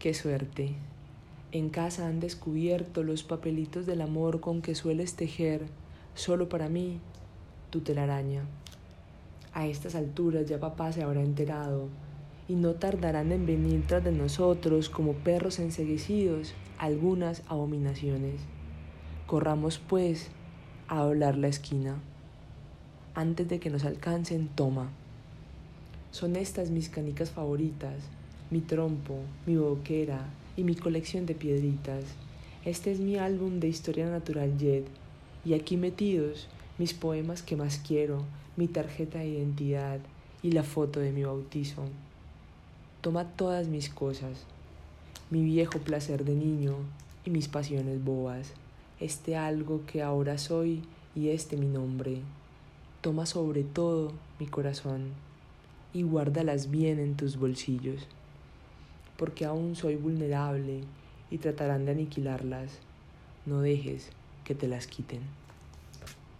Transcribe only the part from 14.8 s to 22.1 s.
como perros enseguecidos algunas abominaciones. Corramos pues a doblar la esquina.